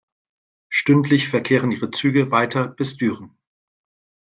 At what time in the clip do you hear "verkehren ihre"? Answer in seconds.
1.29-1.91